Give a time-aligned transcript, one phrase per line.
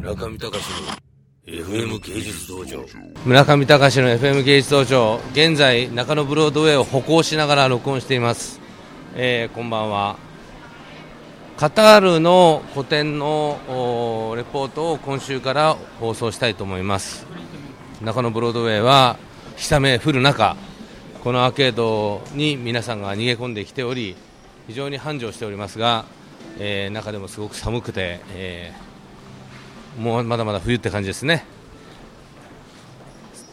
[0.00, 0.96] 村上隆の
[1.46, 2.86] FM 芸術道場。
[3.26, 8.60] 村上隆の FM 芸術道場現在中野ブロードウェイを歩行しながら録音しています、
[9.14, 10.16] えーこんばんは。
[11.58, 13.58] カタールの個展の
[14.36, 17.26] レポートを今週から放送したいと思います。
[18.00, 19.18] 中野ブロードウェイは
[19.56, 20.56] 日雨降る中
[21.22, 24.16] このアーケードに皆さんが逃げ込んできており
[24.66, 26.06] 非常に繁盛しておりますが、
[26.58, 28.89] えー中でもすごく寒くて、えー
[29.98, 31.44] もうまだまだ冬って感じですね。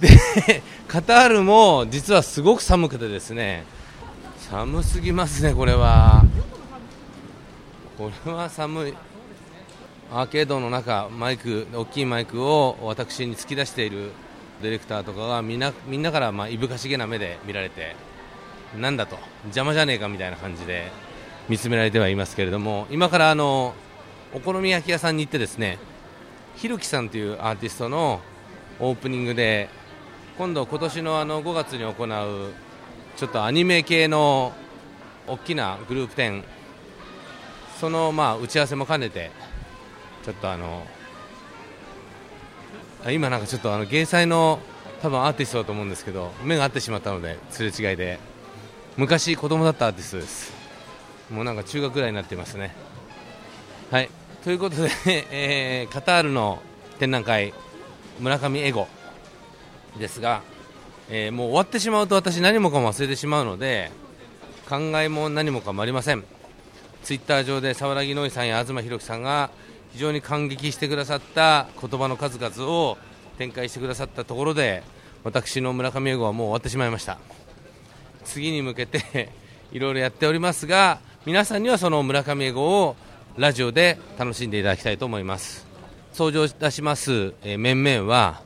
[0.00, 0.08] で
[0.88, 3.64] カタールも実はすごく寒くてですね。
[4.50, 6.24] 寒すぎますね、これは。
[7.96, 8.94] これは寒い。
[10.12, 14.12] アーケードの中マイク大きいマイクを私に突き出している
[14.62, 17.96] ディレクターとかがみんなみんなからまあいぶかしげな目で見られて
[18.78, 20.92] なんだと邪魔じゃねえかみたいな感じで
[21.48, 23.74] 見つめられてはいますけれども今からあの
[24.32, 25.78] お好み焼き屋さんに行ってですね
[26.56, 28.20] ひろきさんというアーティストの
[28.80, 29.68] オープニングで
[30.36, 32.52] 今度、今年のあの5月に行う
[33.16, 34.52] ちょっとアニメ系の
[35.26, 36.44] 大きなグループ展
[37.78, 39.30] そのまあ打ち合わせも兼ねて
[40.24, 40.84] ちょっとあの
[43.10, 44.58] 今なんかちょっとあの芸祭の
[45.02, 48.34] 多分アーティストだと思うんですけど目が合ってしまったのですれ違いで。
[48.96, 50.52] 昔子供だったアーティストです。
[51.28, 52.74] もうなんか中学ぐらいになっていますね。
[53.90, 54.08] はい。
[54.44, 54.90] ということで、
[55.30, 56.60] えーカタールの
[56.98, 57.54] 展覧会
[58.20, 58.86] 村上エゴ
[59.98, 60.42] ですが、
[61.08, 63.90] えーもう終わってしまうと私何もかも忘れてしまうので
[64.68, 66.22] 考えも何もかもありません。
[67.02, 69.48] ツイッター上で沢木ノイさんや東博樹さんが
[69.92, 72.98] 非常に感激してくださった言葉の数々を
[73.38, 74.82] 展開してくださったところで
[75.22, 77.16] 私の村上エゴはもう終わってしまいました。
[78.26, 79.30] 次に向けて
[79.72, 82.96] いろいろやっておりますが皆さんにはその村上エゴを
[83.36, 85.66] ラジオで楽しんでいただきたいと思います。
[86.12, 88.42] 登場いたします、えー面々は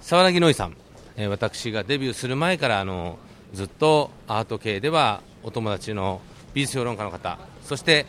[0.00, 0.76] 沢木ノイさん、
[1.16, 3.18] えー私がデビューする前からあの
[3.52, 6.20] ずっとアート系ではお友達の
[6.54, 7.38] 美術評論家の方。
[7.62, 8.04] そして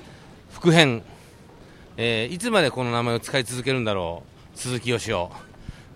[0.52, 1.04] 副編、
[1.98, 4.24] えーいつまでこの名前を使い続けるんだろ
[4.56, 4.58] う。
[4.58, 5.32] 鈴木よしお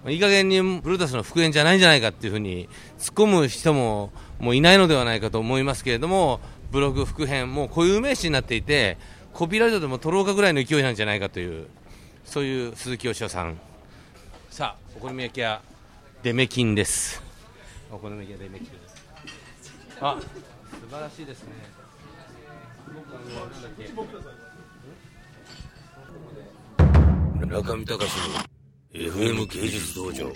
[0.06, 6.40] いい加減にブルータスの復元じゃないんじゃないかっていうふうに突っ込む人ももういないのではないかと思いますけれども
[6.72, 8.98] ブログ復編もう固有名詞になっていて
[9.34, 11.68] コピーライトでも取ろうかぐらいの勢いなんじゃないかという
[12.26, 13.58] そういう鈴木よしおさん。
[14.50, 15.62] さあお好み焼き屋
[16.24, 17.22] デメキンです。
[17.92, 18.70] お好み焼き屋デメキン
[20.02, 20.28] あ素
[20.96, 21.54] 晴らしいですね。
[22.94, 23.90] 僕あのなんだっけ。
[27.46, 28.06] 村上隆の
[28.94, 30.32] FM 芸術道場。